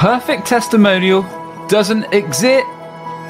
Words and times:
perfect 0.00 0.46
testimonial 0.46 1.20
doesn't 1.68 2.10
exist, 2.14 2.64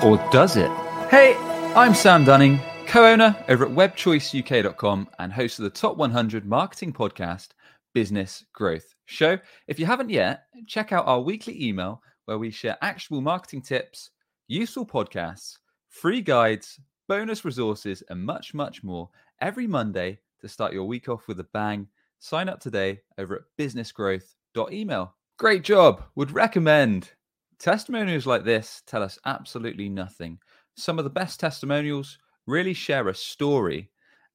or 0.04 0.18
does 0.30 0.56
it? 0.56 0.70
Hey, 1.10 1.34
I'm 1.74 1.94
Sam 1.94 2.24
Dunning, 2.24 2.60
co 2.86 3.04
owner 3.04 3.36
over 3.48 3.66
at 3.66 3.72
webchoiceuk.com 3.72 5.08
and 5.18 5.32
host 5.32 5.58
of 5.58 5.64
the 5.64 5.70
Top 5.70 5.96
100 5.96 6.46
Marketing 6.46 6.92
Podcast, 6.92 7.48
Business 7.92 8.44
Growth 8.52 8.94
Show. 9.06 9.36
If 9.66 9.80
you 9.80 9.86
haven't 9.86 10.10
yet, 10.10 10.44
check 10.68 10.92
out 10.92 11.08
our 11.08 11.20
weekly 11.20 11.60
email 11.60 12.02
where 12.26 12.38
we 12.38 12.52
share 12.52 12.78
actionable 12.82 13.22
marketing 13.22 13.62
tips, 13.62 14.10
useful 14.46 14.86
podcasts, 14.86 15.56
free 15.88 16.20
guides, 16.20 16.78
bonus 17.08 17.44
resources, 17.44 18.04
and 18.10 18.24
much, 18.24 18.54
much 18.54 18.84
more 18.84 19.08
every 19.40 19.66
Monday 19.66 20.20
to 20.40 20.46
start 20.46 20.72
your 20.72 20.84
week 20.84 21.08
off 21.08 21.26
with 21.26 21.40
a 21.40 21.48
bang. 21.52 21.88
Sign 22.20 22.48
up 22.48 22.60
today 22.60 23.00
over 23.18 23.34
at 23.34 23.42
businessgrowth.email. 23.58 25.16
Great 25.40 25.62
job. 25.62 26.02
Would 26.16 26.32
recommend. 26.32 27.12
Testimonials 27.58 28.26
like 28.26 28.44
this 28.44 28.82
tell 28.86 29.02
us 29.02 29.18
absolutely 29.24 29.88
nothing. 29.88 30.38
Some 30.76 30.98
of 30.98 31.04
the 31.04 31.08
best 31.08 31.40
testimonials 31.40 32.18
really 32.46 32.74
share 32.74 33.08
a 33.08 33.14
story 33.14 33.90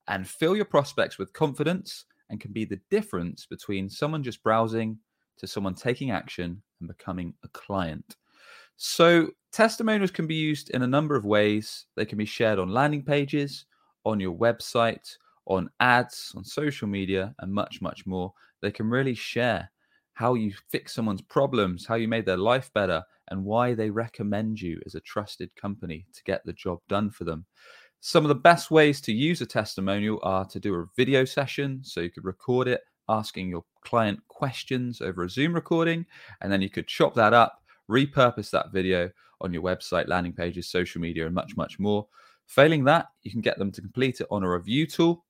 and 0.08 0.26
fill 0.26 0.56
your 0.56 0.64
prospects 0.64 1.16
with 1.16 1.32
confidence 1.32 2.06
and 2.28 2.40
can 2.40 2.52
be 2.52 2.64
the 2.64 2.80
difference 2.90 3.46
between 3.46 3.88
someone 3.88 4.24
just 4.24 4.42
browsing 4.42 4.98
to 5.36 5.46
someone 5.46 5.76
taking 5.76 6.10
action 6.10 6.60
and 6.80 6.88
becoming 6.88 7.34
a 7.44 7.48
client. 7.50 8.16
So, 8.76 9.28
testimonials 9.52 10.10
can 10.10 10.26
be 10.26 10.34
used 10.34 10.70
in 10.70 10.82
a 10.82 10.88
number 10.88 11.14
of 11.14 11.24
ways. 11.24 11.86
They 11.94 12.04
can 12.04 12.18
be 12.18 12.24
shared 12.24 12.58
on 12.58 12.74
landing 12.74 13.04
pages, 13.04 13.66
on 14.04 14.18
your 14.18 14.34
website, 14.34 15.08
on 15.46 15.70
ads, 15.78 16.32
on 16.34 16.42
social 16.42 16.88
media, 16.88 17.32
and 17.38 17.54
much, 17.54 17.80
much 17.80 18.06
more. 18.06 18.32
They 18.60 18.72
can 18.72 18.90
really 18.90 19.14
share 19.14 19.70
how 20.16 20.32
you 20.32 20.50
fix 20.70 20.94
someone's 20.94 21.20
problems, 21.20 21.84
how 21.84 21.94
you 21.94 22.08
made 22.08 22.24
their 22.24 22.38
life 22.38 22.72
better, 22.72 23.02
and 23.28 23.44
why 23.44 23.74
they 23.74 23.90
recommend 23.90 24.58
you 24.58 24.80
as 24.86 24.94
a 24.94 25.00
trusted 25.00 25.54
company 25.56 26.06
to 26.14 26.24
get 26.24 26.42
the 26.46 26.54
job 26.54 26.78
done 26.88 27.10
for 27.10 27.24
them. 27.24 27.44
Some 28.00 28.24
of 28.24 28.30
the 28.30 28.34
best 28.34 28.70
ways 28.70 29.02
to 29.02 29.12
use 29.12 29.42
a 29.42 29.46
testimonial 29.46 30.18
are 30.22 30.46
to 30.46 30.58
do 30.58 30.74
a 30.74 30.86
video 30.96 31.26
session. 31.26 31.80
So 31.82 32.00
you 32.00 32.10
could 32.10 32.24
record 32.24 32.66
it 32.66 32.80
asking 33.10 33.50
your 33.50 33.62
client 33.84 34.18
questions 34.28 35.02
over 35.02 35.24
a 35.24 35.28
Zoom 35.28 35.52
recording, 35.52 36.06
and 36.40 36.50
then 36.50 36.62
you 36.62 36.70
could 36.70 36.88
chop 36.88 37.12
that 37.14 37.34
up, 37.34 37.62
repurpose 37.90 38.48
that 38.52 38.72
video 38.72 39.10
on 39.42 39.52
your 39.52 39.62
website, 39.62 40.08
landing 40.08 40.32
pages, 40.32 40.66
social 40.66 40.98
media, 40.98 41.26
and 41.26 41.34
much, 41.34 41.58
much 41.58 41.78
more. 41.78 42.06
Failing 42.46 42.84
that, 42.84 43.08
you 43.22 43.30
can 43.30 43.42
get 43.42 43.58
them 43.58 43.70
to 43.70 43.82
complete 43.82 44.22
it 44.22 44.28
on 44.30 44.44
a 44.44 44.50
review 44.50 44.86
tool 44.86 45.25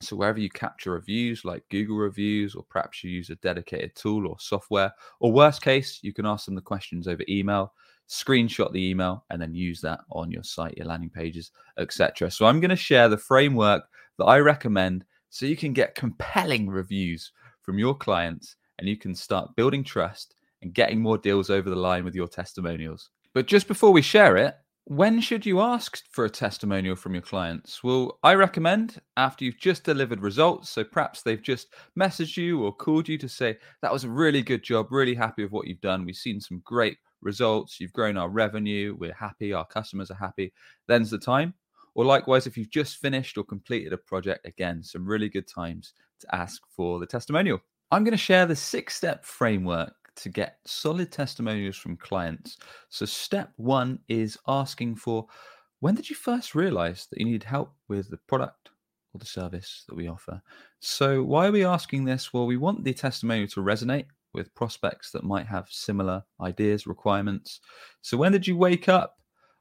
so 0.00 0.16
wherever 0.16 0.38
you 0.38 0.50
capture 0.50 0.92
reviews 0.92 1.44
like 1.44 1.64
Google 1.70 1.96
reviews, 1.96 2.54
or 2.54 2.64
perhaps 2.68 3.02
you 3.02 3.10
use 3.10 3.30
a 3.30 3.36
dedicated 3.36 3.94
tool 3.94 4.26
or 4.26 4.36
software, 4.38 4.92
or 5.20 5.32
worst 5.32 5.62
case, 5.62 6.00
you 6.02 6.12
can 6.12 6.26
ask 6.26 6.44
them 6.44 6.54
the 6.54 6.60
questions 6.60 7.08
over 7.08 7.22
email, 7.28 7.72
screenshot 8.08 8.72
the 8.72 8.90
email, 8.90 9.24
and 9.30 9.40
then 9.40 9.54
use 9.54 9.80
that 9.80 10.00
on 10.12 10.30
your 10.30 10.42
site, 10.42 10.76
your 10.76 10.86
landing 10.86 11.10
pages, 11.10 11.50
etc. 11.78 12.30
So 12.30 12.46
I'm 12.46 12.60
going 12.60 12.70
to 12.70 12.76
share 12.76 13.08
the 13.08 13.16
framework 13.16 13.84
that 14.18 14.24
I 14.24 14.38
recommend 14.38 15.04
so 15.30 15.46
you 15.46 15.56
can 15.56 15.72
get 15.72 15.94
compelling 15.94 16.68
reviews 16.68 17.32
from 17.62 17.78
your 17.78 17.94
clients 17.94 18.56
and 18.78 18.88
you 18.88 18.96
can 18.96 19.14
start 19.14 19.56
building 19.56 19.82
trust 19.82 20.34
and 20.62 20.74
getting 20.74 21.00
more 21.00 21.18
deals 21.18 21.50
over 21.50 21.70
the 21.70 21.76
line 21.76 22.04
with 22.04 22.14
your 22.14 22.28
testimonials. 22.28 23.10
But 23.32 23.46
just 23.46 23.66
before 23.68 23.92
we 23.92 24.02
share 24.02 24.36
it, 24.36 24.54
when 24.88 25.20
should 25.20 25.44
you 25.44 25.60
ask 25.60 26.04
for 26.12 26.24
a 26.24 26.30
testimonial 26.30 26.94
from 26.94 27.12
your 27.12 27.22
clients? 27.22 27.82
Well, 27.82 28.20
I 28.22 28.34
recommend 28.34 29.00
after 29.16 29.44
you've 29.44 29.58
just 29.58 29.82
delivered 29.82 30.20
results. 30.20 30.70
So 30.70 30.84
perhaps 30.84 31.22
they've 31.22 31.42
just 31.42 31.74
messaged 31.98 32.36
you 32.36 32.62
or 32.62 32.72
called 32.72 33.08
you 33.08 33.18
to 33.18 33.28
say, 33.28 33.58
that 33.82 33.92
was 33.92 34.04
a 34.04 34.08
really 34.08 34.42
good 34.42 34.62
job, 34.62 34.92
really 34.92 35.16
happy 35.16 35.42
with 35.42 35.50
what 35.50 35.66
you've 35.66 35.80
done. 35.80 36.04
We've 36.04 36.14
seen 36.14 36.40
some 36.40 36.62
great 36.64 36.98
results. 37.20 37.80
You've 37.80 37.92
grown 37.92 38.16
our 38.16 38.28
revenue. 38.28 38.96
We're 38.96 39.12
happy. 39.12 39.52
Our 39.52 39.66
customers 39.66 40.12
are 40.12 40.14
happy. 40.14 40.52
Then's 40.86 41.10
the 41.10 41.18
time. 41.18 41.54
Or 41.96 42.04
likewise, 42.04 42.46
if 42.46 42.56
you've 42.56 42.70
just 42.70 42.98
finished 42.98 43.36
or 43.36 43.42
completed 43.42 43.92
a 43.92 43.98
project, 43.98 44.46
again, 44.46 44.84
some 44.84 45.04
really 45.04 45.28
good 45.28 45.48
times 45.48 45.94
to 46.20 46.32
ask 46.32 46.62
for 46.76 47.00
the 47.00 47.06
testimonial. 47.06 47.58
I'm 47.90 48.04
going 48.04 48.12
to 48.12 48.18
share 48.18 48.46
the 48.46 48.54
six 48.54 48.94
step 48.94 49.24
framework 49.24 49.94
to 50.16 50.28
get 50.28 50.58
solid 50.64 51.12
testimonials 51.12 51.76
from 51.76 51.96
clients. 51.96 52.58
So, 52.88 53.06
step 53.06 53.52
one 53.56 53.98
is 54.08 54.38
asking 54.48 54.96
for 54.96 55.26
when 55.80 55.94
did 55.94 56.08
you 56.08 56.16
first 56.16 56.54
realize 56.54 57.06
that 57.06 57.20
you 57.20 57.26
need 57.26 57.42
help 57.42 57.74
with 57.88 58.10
the 58.10 58.16
product 58.16 58.70
or 59.14 59.18
the 59.18 59.26
service 59.26 59.84
that 59.88 59.94
we 59.94 60.08
offer? 60.08 60.42
So, 60.80 61.22
why 61.22 61.46
are 61.46 61.52
we 61.52 61.64
asking 61.64 62.04
this? 62.04 62.32
Well, 62.32 62.46
we 62.46 62.56
want 62.56 62.84
the 62.84 62.94
testimonial 62.94 63.48
to 63.48 63.60
resonate 63.60 64.06
with 64.32 64.54
prospects 64.54 65.10
that 65.12 65.24
might 65.24 65.46
have 65.46 65.68
similar 65.70 66.22
ideas, 66.40 66.86
requirements. 66.86 67.60
So, 68.02 68.16
when 68.16 68.32
did 68.32 68.46
you 68.46 68.56
wake 68.56 68.88
up? 68.88 69.18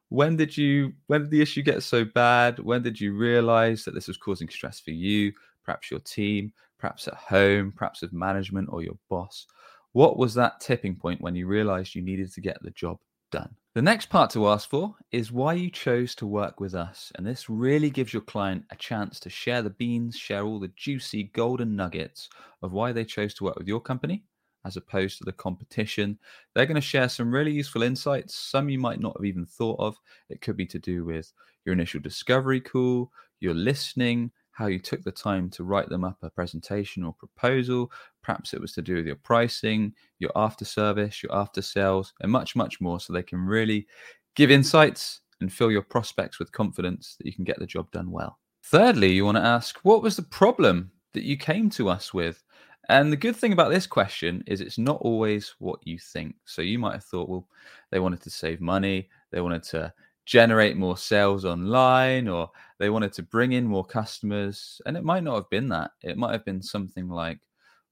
When 0.10 0.38
did 0.38 0.56
you 0.56 0.94
when 1.08 1.22
did 1.22 1.32
the 1.32 1.42
issue 1.42 1.64
get 1.64 1.84
so 1.84 2.06
bad? 2.06 2.60
When 2.60 2.82
did 2.82 3.00
you 3.02 3.14
realize 3.14 3.84
that 3.84 3.94
this 3.94 4.08
was 4.08 4.18
causing 4.18 4.50
stress 4.50 4.80
for 4.80 4.92
you, 4.92 5.34
perhaps 5.64 5.90
your 5.92 6.00
team, 6.02 6.54
perhaps 6.78 7.08
at 7.08 7.16
home, 7.16 7.74
perhaps 7.76 8.02
with 8.02 8.14
management 8.14 8.70
or 8.72 8.84
your 8.84 8.98
boss? 9.10 9.48
What 9.96 10.18
was 10.18 10.34
that 10.34 10.60
tipping 10.60 10.98
point 10.98 11.22
when 11.22 11.36
you 11.36 11.48
realized 11.48 11.96
you 11.96 12.02
needed 12.02 12.30
to 12.34 12.42
get 12.42 12.62
the 12.62 12.72
job 12.72 12.98
done? 13.32 13.56
The 13.76 13.82
next 13.82 14.08
part 14.08 14.30
to 14.32 14.50
ask 14.50 14.70
for 14.70 14.94
is 15.14 15.32
why 15.32 15.54
you 15.54 15.70
chose 15.70 16.16
to 16.16 16.28
work 16.28 16.60
with 16.60 16.76
us. 16.76 17.14
And 17.16 17.26
this 17.26 17.50
really 17.50 17.90
gives 17.90 18.12
your 18.12 18.24
client 18.24 18.66
a 18.72 18.76
chance 18.76 19.22
to 19.22 19.30
share 19.30 19.62
the 19.62 19.70
beans, 19.70 20.18
share 20.18 20.44
all 20.44 20.60
the 20.60 20.74
juicy 20.76 21.32
golden 21.34 21.78
nuggets 21.78 22.28
of 22.62 22.74
why 22.74 22.92
they 22.92 23.06
chose 23.06 23.34
to 23.36 23.46
work 23.46 23.58
with 23.58 23.70
your 23.70 23.80
company 23.80 24.26
as 24.66 24.76
opposed 24.76 25.20
to 25.20 25.24
the 25.24 25.32
competition. 25.32 26.20
They're 26.54 26.66
going 26.66 26.76
to 26.76 26.82
share 26.82 27.08
some 27.08 27.34
really 27.34 27.54
useful 27.54 27.82
insights, 27.82 28.36
some 28.36 28.68
you 28.68 28.80
might 28.80 29.00
not 29.00 29.16
have 29.16 29.24
even 29.24 29.46
thought 29.46 29.80
of. 29.80 29.96
It 30.30 30.42
could 30.42 30.58
be 30.58 30.66
to 30.66 30.80
do 30.80 31.06
with 31.06 31.32
your 31.64 31.72
initial 31.72 32.02
discovery 32.02 32.60
call, 32.60 33.14
your 33.40 33.54
listening, 33.54 34.32
how 34.56 34.68
you 34.68 34.80
took 34.80 35.04
the 35.04 35.12
time 35.12 35.50
to 35.50 35.66
write 35.66 35.90
them 35.90 36.06
up 36.06 36.18
a 36.22 36.30
presentation 36.30 37.04
or 37.04 37.14
proposal. 37.14 37.92
Perhaps 38.24 38.54
it 38.54 38.62
was 38.62 38.72
to 38.72 38.82
do 38.82 38.96
with 38.96 39.06
your 39.06 39.18
pricing, 39.18 39.94
your 40.20 40.32
after 40.34 40.64
service, 40.64 41.22
your 41.22 41.36
after 41.36 41.62
sales, 41.62 42.14
and 42.22 42.32
much, 42.32 42.56
much 42.56 42.80
more. 42.80 43.02
So 43.02 43.12
they 43.12 43.22
can 43.22 43.40
really 43.40 43.86
give 44.34 44.50
insights 44.50 45.20
and 45.42 45.52
fill 45.52 45.72
your 45.72 45.82
prospects 45.82 46.40
with 46.40 46.54
confidence 46.54 47.18
that 47.18 47.26
you 47.26 47.34
can 47.34 47.44
get 47.44 47.60
the 47.60 47.66
job 47.66 47.92
done 47.92 48.10
well. 48.10 48.40
Thirdly, 48.64 49.12
you 49.12 49.26
want 49.26 49.36
to 49.36 49.44
ask, 49.44 49.78
what 49.84 50.02
was 50.02 50.16
the 50.16 50.24
problem 50.24 50.90
that 51.14 51.24
you 51.24 51.36
came 51.36 51.70
to 51.72 51.90
us 51.90 52.14
with? 52.14 52.42
And 52.88 53.12
the 53.12 53.18
good 53.18 53.36
thing 53.36 53.52
about 53.52 53.72
this 53.72 53.86
question 53.86 54.42
is 54.48 54.62
it's 54.62 54.78
not 54.78 55.02
always 55.02 55.54
what 55.60 55.86
you 55.86 56.00
think. 56.00 56.34
So 56.46 56.62
you 56.62 56.80
might 56.80 56.94
have 56.94 57.04
thought, 57.04 57.28
well, 57.28 57.46
they 57.92 58.00
wanted 58.00 58.22
to 58.22 58.30
save 58.30 58.62
money, 58.62 59.10
they 59.32 59.42
wanted 59.42 59.64
to 59.64 59.92
generate 60.26 60.76
more 60.76 60.98
sales 60.98 61.46
online 61.46 62.28
or 62.28 62.50
they 62.80 62.90
wanted 62.90 63.14
to 63.14 63.24
bring 63.24 63.54
in 63.54 63.66
more 63.66 63.86
customers. 63.86 64.82
And 64.86 64.98
it 64.98 65.04
might 65.04 65.24
not 65.24 65.36
have 65.36 65.50
been 65.50 65.70
that. 65.70 65.92
It 66.02 66.18
might 66.18 66.34
have 66.34 66.46
been 66.46 66.62
something 66.62 67.08
like, 67.08 67.40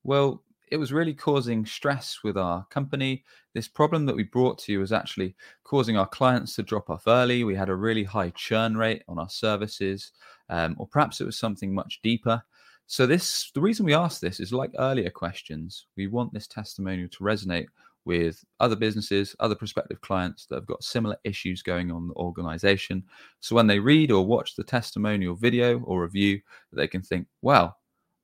well, 0.03 0.43
it 0.71 0.77
was 0.77 0.91
really 0.91 1.13
causing 1.13 1.65
stress 1.65 2.19
with 2.23 2.35
our 2.35 2.65
company. 2.71 3.23
This 3.53 3.67
problem 3.67 4.07
that 4.07 4.15
we 4.15 4.23
brought 4.23 4.57
to 4.59 4.71
you 4.71 4.79
was 4.79 4.91
actually 4.91 5.35
causing 5.63 5.97
our 5.97 6.07
clients 6.07 6.55
to 6.55 6.63
drop 6.63 6.89
off 6.89 7.03
early. 7.05 7.43
We 7.43 7.53
had 7.53 7.69
a 7.69 7.75
really 7.75 8.03
high 8.03 8.31
churn 8.31 8.75
rate 8.75 9.03
on 9.07 9.19
our 9.19 9.29
services, 9.29 10.11
um, 10.49 10.75
or 10.79 10.87
perhaps 10.87 11.21
it 11.21 11.25
was 11.25 11.37
something 11.37 11.73
much 11.73 12.01
deeper. 12.01 12.41
So 12.87 13.05
this, 13.05 13.51
the 13.53 13.61
reason 13.61 13.85
we 13.85 13.93
ask 13.93 14.19
this 14.19 14.39
is 14.39 14.51
like 14.51 14.71
earlier 14.79 15.11
questions. 15.11 15.85
We 15.95 16.07
want 16.07 16.33
this 16.33 16.47
testimonial 16.47 17.09
to 17.09 17.23
resonate 17.23 17.67
with 18.05 18.43
other 18.59 18.75
businesses, 18.75 19.35
other 19.39 19.55
prospective 19.55 20.01
clients 20.01 20.45
that 20.45 20.55
have 20.55 20.65
got 20.65 20.83
similar 20.83 21.15
issues 21.23 21.61
going 21.61 21.91
on 21.91 22.03
in 22.03 22.07
the 22.09 22.15
organization. 22.15 23.03
So 23.39 23.55
when 23.55 23.67
they 23.67 23.79
read 23.79 24.11
or 24.11 24.25
watch 24.25 24.55
the 24.55 24.63
testimonial 24.63 25.35
video 25.35 25.79
or 25.81 26.01
review, 26.03 26.41
they 26.71 26.87
can 26.87 27.01
think, 27.01 27.27
wow, 27.41 27.75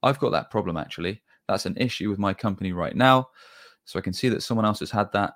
I've 0.04 0.20
got 0.20 0.32
that 0.32 0.52
problem 0.52 0.78
actually. 0.78 1.22
That's 1.48 1.66
an 1.66 1.78
issue 1.78 2.10
with 2.10 2.20
my 2.20 2.34
company 2.34 2.74
right 2.74 2.96
now. 2.96 3.30
So 3.86 3.98
I 3.98 4.02
can 4.02 4.14
see 4.14 4.30
that 4.30 4.44
someone 4.44 4.66
else 4.66 4.80
has 4.80 4.92
had 4.92 5.12
that. 5.14 5.34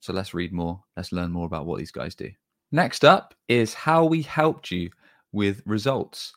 So 0.00 0.12
let's 0.12 0.34
read 0.34 0.52
more. 0.52 0.82
Let's 0.96 1.12
learn 1.12 1.30
more 1.30 1.46
about 1.46 1.66
what 1.66 1.78
these 1.78 1.92
guys 1.92 2.14
do. 2.14 2.30
Next 2.72 3.04
up 3.04 3.34
is 3.48 3.72
how 3.72 4.04
we 4.04 4.22
helped 4.22 4.70
you 4.70 4.90
with 5.32 5.62
results. 5.64 6.34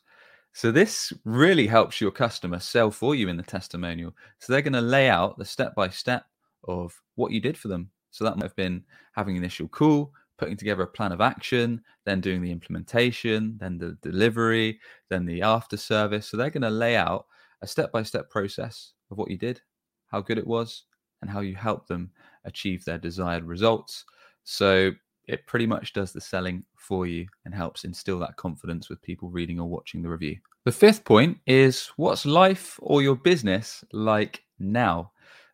So 0.53 0.71
this 0.71 1.11
really 1.25 1.67
helps 1.67 1.99
your 1.99 2.11
customer 2.11 2.59
sell 2.59 2.89
for 2.89 3.15
you 3.15 3.27
in 3.27 3.37
the 3.37 3.43
testimonial. 3.43 4.15
So 4.39 4.53
they're 4.53 4.61
going 4.61 4.73
to 4.73 4.81
lay 4.81 5.09
out 5.09 5.37
the 5.37 5.45
step 5.45 5.75
by 5.75 5.89
step 5.89 6.25
of 6.67 6.93
what 7.15 7.31
you 7.31 7.39
did 7.39 7.57
for 7.57 7.67
them. 7.67 7.89
So 8.11 8.23
that 8.23 8.35
might 8.35 8.43
have 8.45 8.55
been 8.55 8.83
having 9.13 9.35
initial 9.35 9.67
call, 9.67 10.11
putting 10.37 10.57
together 10.57 10.83
a 10.83 10.87
plan 10.87 11.11
of 11.11 11.21
action, 11.21 11.81
then 12.05 12.21
doing 12.21 12.41
the 12.41 12.51
implementation, 12.51 13.57
then 13.59 13.77
the 13.77 13.97
delivery, 14.01 14.79
then 15.09 15.25
the 15.25 15.41
after 15.41 15.77
service. 15.77 16.27
So 16.27 16.37
they're 16.37 16.49
going 16.49 16.61
to 16.61 16.69
lay 16.69 16.95
out 16.95 17.25
a 17.61 17.67
step 17.67 17.91
by 17.91 18.03
step 18.03 18.29
process 18.29 18.93
of 19.11 19.17
what 19.17 19.31
you 19.31 19.37
did, 19.37 19.61
how 20.07 20.21
good 20.21 20.37
it 20.37 20.47
was, 20.47 20.83
and 21.21 21.29
how 21.29 21.39
you 21.39 21.55
helped 21.55 21.87
them 21.87 22.11
achieve 22.45 22.85
their 22.85 22.97
desired 22.97 23.43
results. 23.43 24.05
So 24.43 24.91
it 25.27 25.45
pretty 25.45 25.65
much 25.65 25.93
does 25.93 26.13
the 26.13 26.21
selling 26.21 26.63
for 26.75 27.05
you 27.05 27.27
and 27.45 27.53
helps 27.53 27.83
instill 27.83 28.19
that 28.19 28.37
confidence 28.37 28.89
with 28.89 29.01
people 29.01 29.29
reading 29.29 29.59
or 29.59 29.67
watching 29.67 30.01
the 30.01 30.09
review. 30.09 30.37
The 30.65 30.71
fifth 30.71 31.03
point 31.03 31.37
is 31.45 31.87
what's 31.97 32.25
life 32.25 32.79
or 32.81 33.01
your 33.01 33.15
business 33.15 33.83
like 33.91 34.43
now? 34.59 35.11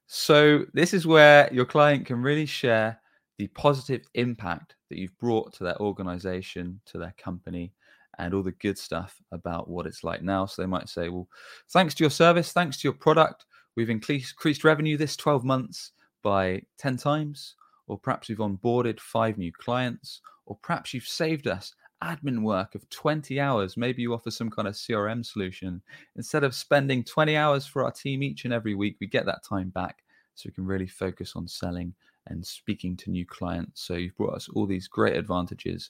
So, 0.08 0.66
this 0.74 0.94
is 0.94 1.08
where 1.08 1.52
your 1.52 1.66
client 1.66 2.06
can 2.06 2.22
really 2.22 2.46
share 2.46 3.00
the 3.38 3.48
positive 3.48 4.02
impact 4.14 4.76
that 4.90 5.00
you've 5.00 5.18
brought 5.18 5.54
to 5.54 5.64
their 5.64 5.80
organization, 5.80 6.80
to 6.86 6.98
their 6.98 7.14
company, 7.18 7.74
and 8.20 8.34
all 8.34 8.44
the 8.44 8.52
good 8.52 8.78
stuff 8.78 9.20
about 9.32 9.70
what 9.70 9.88
it's 9.88 10.04
like 10.04 10.22
now. 10.22 10.46
So, 10.46 10.62
they 10.62 10.68
might 10.68 10.90
say, 10.90 11.10
Well, 11.10 11.28
thanks 11.72 11.94
to 11.96 12.04
your 12.04 12.12
service, 12.12 12.52
thanks 12.52 12.78
to 12.78 12.88
your 12.88 12.94
product, 12.94 13.46
we've 13.76 13.90
increased 13.90 14.64
revenue 14.64 14.98
this 14.98 15.16
12 15.16 15.44
months 15.44 15.92
by 16.22 16.62
10 16.78 16.98
times, 16.98 17.56
or 17.88 17.98
perhaps 17.98 18.30
we've 18.30 18.38
onboarded 18.38 19.00
five 19.00 19.38
new 19.38 19.52
clients, 19.52 20.22
or 20.46 20.58
perhaps 20.62 20.94
you've 20.94 21.04
saved 21.04 21.48
us 21.48 21.74
admin 22.04 22.44
work 22.44 22.76
of 22.76 22.90
20 22.90 23.40
hours. 23.40 23.78
Maybe 23.78 24.02
you 24.02 24.14
offer 24.14 24.30
some 24.30 24.50
kind 24.50 24.68
of 24.68 24.74
CRM 24.74 25.26
solution. 25.26 25.82
Instead 26.16 26.44
of 26.44 26.54
spending 26.54 27.04
20 27.04 27.36
hours 27.38 27.66
for 27.66 27.84
our 27.84 27.92
team 27.92 28.22
each 28.22 28.46
and 28.46 28.54
every 28.54 28.76
week, 28.76 28.98
we 29.00 29.08
get 29.08 29.26
that 29.26 29.44
time 29.44 29.70
back 29.70 30.04
so 30.36 30.48
we 30.48 30.54
can 30.54 30.66
really 30.66 30.88
focus 30.88 31.34
on 31.36 31.48
selling 31.48 31.94
and 32.28 32.46
speaking 32.46 32.96
to 32.98 33.12
new 33.12 33.26
clients. 33.26 33.82
So 33.84 33.96
you've 33.96 34.18
brought 34.18 34.36
us 34.36 34.50
all 34.50 34.66
these 34.66 34.88
great 34.88 35.16
advantages 35.16 35.90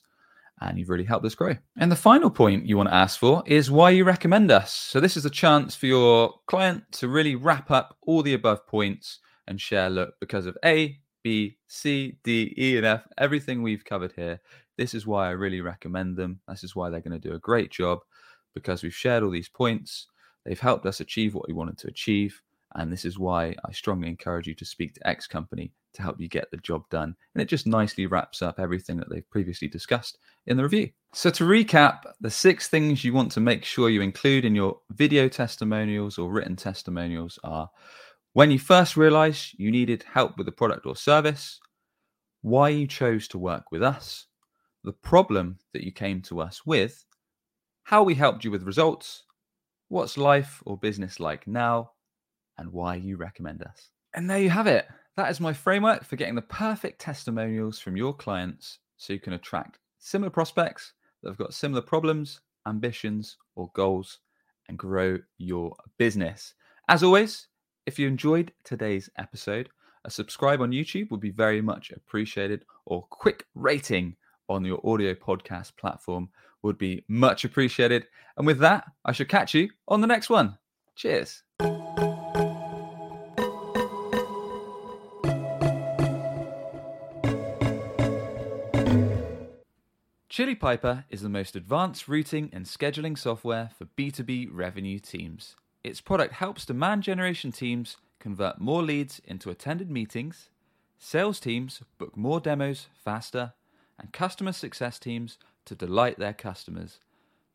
and 0.60 0.78
you've 0.78 0.88
really 0.88 1.04
helped 1.04 1.26
us 1.26 1.34
grow. 1.34 1.56
And 1.76 1.90
the 1.90 1.96
final 1.96 2.30
point 2.30 2.66
you 2.66 2.76
want 2.76 2.88
to 2.88 2.94
ask 2.94 3.18
for 3.18 3.42
is 3.46 3.70
why 3.70 3.90
you 3.90 4.04
recommend 4.04 4.50
us. 4.50 4.72
So 4.72 5.00
this 5.00 5.16
is 5.16 5.24
a 5.24 5.30
chance 5.30 5.74
for 5.74 5.86
your 5.86 6.34
client 6.46 6.84
to 6.92 7.08
really 7.08 7.34
wrap 7.34 7.70
up 7.70 7.96
all 8.02 8.22
the 8.22 8.34
above 8.34 8.66
points 8.66 9.18
and 9.46 9.60
share 9.60 9.90
look 9.90 10.14
because 10.20 10.46
of 10.46 10.56
A, 10.64 10.98
B, 11.24 11.56
C, 11.66 12.16
D, 12.22 12.54
E, 12.56 12.76
and 12.76 12.86
F, 12.86 13.02
everything 13.18 13.62
we've 13.62 13.84
covered 13.84 14.12
here. 14.12 14.40
This 14.76 14.94
is 14.94 15.06
why 15.06 15.26
I 15.26 15.30
really 15.30 15.60
recommend 15.60 16.16
them. 16.16 16.40
This 16.46 16.62
is 16.62 16.76
why 16.76 16.90
they're 16.90 17.00
going 17.00 17.20
to 17.20 17.28
do 17.28 17.34
a 17.34 17.40
great 17.40 17.72
job 17.72 18.00
because 18.54 18.82
we've 18.82 18.94
shared 18.94 19.24
all 19.24 19.30
these 19.30 19.48
points. 19.48 20.06
They've 20.44 20.60
helped 20.60 20.86
us 20.86 21.00
achieve 21.00 21.34
what 21.34 21.48
we 21.48 21.54
wanted 21.54 21.78
to 21.78 21.88
achieve. 21.88 22.40
And 22.76 22.92
this 22.92 23.04
is 23.04 23.18
why 23.18 23.54
I 23.64 23.72
strongly 23.72 24.08
encourage 24.08 24.46
you 24.46 24.54
to 24.54 24.64
speak 24.64 24.94
to 24.94 25.08
X 25.08 25.26
company 25.26 25.72
to 25.94 26.02
help 26.02 26.20
you 26.20 26.28
get 26.28 26.50
the 26.50 26.56
job 26.58 26.82
done. 26.90 27.14
And 27.34 27.40
it 27.40 27.46
just 27.46 27.66
nicely 27.66 28.06
wraps 28.06 28.42
up 28.42 28.58
everything 28.58 28.96
that 28.98 29.08
they've 29.08 29.28
previously 29.30 29.68
discussed 29.68 30.18
in 30.46 30.56
the 30.56 30.64
review. 30.64 30.90
So, 31.12 31.30
to 31.30 31.44
recap, 31.44 32.00
the 32.20 32.30
six 32.30 32.68
things 32.68 33.04
you 33.04 33.12
want 33.12 33.30
to 33.32 33.40
make 33.40 33.64
sure 33.64 33.90
you 33.90 34.02
include 34.02 34.44
in 34.44 34.56
your 34.56 34.80
video 34.90 35.28
testimonials 35.28 36.18
or 36.18 36.32
written 36.32 36.56
testimonials 36.56 37.38
are 37.44 37.70
when 38.34 38.50
you 38.50 38.58
first 38.58 38.96
realized 38.96 39.54
you 39.58 39.70
needed 39.70 40.04
help 40.12 40.36
with 40.36 40.48
a 40.48 40.52
product 40.52 40.86
or 40.86 40.96
service, 40.96 41.60
why 42.42 42.68
you 42.68 42.86
chose 42.86 43.28
to 43.28 43.38
work 43.38 43.70
with 43.70 43.82
us, 43.82 44.26
the 44.82 44.92
problem 44.92 45.56
that 45.72 45.84
you 45.84 45.92
came 45.92 46.20
to 46.22 46.40
us 46.40 46.66
with, 46.66 47.04
how 47.84 48.02
we 48.02 48.14
helped 48.14 48.44
you 48.44 48.50
with 48.50 48.64
results, 48.64 49.22
what's 49.88 50.18
life 50.18 50.62
or 50.66 50.76
business 50.76 51.20
like 51.20 51.46
now, 51.46 51.92
and 52.58 52.72
why 52.72 52.96
you 52.96 53.16
recommend 53.16 53.62
us. 53.62 53.90
And 54.14 54.28
there 54.28 54.40
you 54.40 54.50
have 54.50 54.66
it. 54.66 54.86
That 55.16 55.30
is 55.30 55.38
my 55.38 55.52
framework 55.52 56.04
for 56.04 56.16
getting 56.16 56.34
the 56.34 56.42
perfect 56.42 57.00
testimonials 57.00 57.78
from 57.78 57.96
your 57.96 58.12
clients 58.12 58.80
so 58.96 59.12
you 59.12 59.20
can 59.20 59.34
attract 59.34 59.78
similar 60.00 60.30
prospects 60.30 60.92
that 61.22 61.30
have 61.30 61.38
got 61.38 61.54
similar 61.54 61.82
problems, 61.82 62.40
ambitions, 62.66 63.36
or 63.54 63.70
goals 63.76 64.18
and 64.68 64.76
grow 64.76 65.18
your 65.38 65.76
business. 65.98 66.54
As 66.88 67.04
always, 67.04 67.46
if 67.86 67.98
you 67.98 68.08
enjoyed 68.08 68.52
today's 68.64 69.10
episode, 69.18 69.68
a 70.04 70.10
subscribe 70.10 70.60
on 70.60 70.70
YouTube 70.70 71.10
would 71.10 71.20
be 71.20 71.30
very 71.30 71.60
much 71.60 71.90
appreciated, 71.90 72.64
or 72.86 73.02
quick 73.10 73.46
rating 73.54 74.16
on 74.48 74.64
your 74.64 74.80
audio 74.84 75.14
podcast 75.14 75.76
platform 75.76 76.28
would 76.62 76.78
be 76.78 77.04
much 77.08 77.44
appreciated. 77.44 78.06
And 78.36 78.46
with 78.46 78.58
that, 78.60 78.84
I 79.04 79.12
shall 79.12 79.26
catch 79.26 79.54
you 79.54 79.70
on 79.88 80.00
the 80.00 80.06
next 80.06 80.30
one. 80.30 80.58
Cheers. 80.96 81.42
Chili 90.28 90.54
Piper 90.56 91.04
is 91.10 91.22
the 91.22 91.28
most 91.28 91.54
advanced 91.54 92.08
routing 92.08 92.50
and 92.52 92.64
scheduling 92.64 93.16
software 93.16 93.70
for 93.78 93.84
B2B 93.84 94.48
revenue 94.50 94.98
teams. 94.98 95.54
Its 95.84 96.00
product 96.00 96.32
helps 96.32 96.64
demand 96.64 97.02
generation 97.02 97.52
teams 97.52 97.98
convert 98.18 98.58
more 98.58 98.82
leads 98.82 99.20
into 99.26 99.50
attended 99.50 99.90
meetings, 99.90 100.48
sales 100.98 101.38
teams 101.38 101.82
book 101.98 102.16
more 102.16 102.40
demos 102.40 102.88
faster, 102.94 103.52
and 103.98 104.10
customer 104.10 104.52
success 104.52 104.98
teams 104.98 105.36
to 105.66 105.74
delight 105.74 106.18
their 106.18 106.32
customers. 106.32 107.00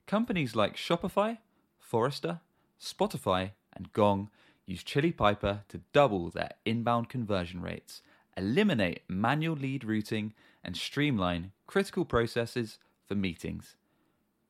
Companies 0.06 0.56
like 0.56 0.76
Shopify, 0.76 1.40
Forrester, 1.80 2.40
Spotify, 2.80 3.52
and 3.74 3.92
Gong 3.94 4.30
use 4.68 4.84
Chili 4.84 5.12
Piper 5.12 5.64
to 5.70 5.82
double 5.92 6.30
their 6.30 6.52
inbound 6.66 7.10
conversion 7.10 7.62
rates, 7.62 8.04
eliminate 8.38 9.02
manual 9.08 9.56
lead 9.56 9.84
routing, 9.84 10.34
and 10.64 10.78
streamline 10.78 11.52
critical 11.66 12.06
processes 12.06 12.78
for 13.08 13.16
meetings. 13.16 13.76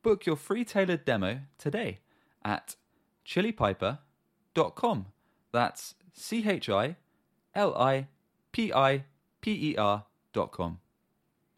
Book 0.02 0.26
your 0.26 0.36
free 0.36 0.64
tailored 0.64 1.06
demo 1.06 1.40
today 1.56 2.00
at 2.44 2.76
chilipiper.com. 3.30 5.06
That's 5.52 5.94
C 6.12 6.48
H 6.48 6.68
I 6.68 6.96
L 7.54 7.74
I 7.76 8.08
P 8.50 8.72
I 8.72 9.04
P 9.40 9.52
E 9.70 9.76
R.com. 9.76 10.78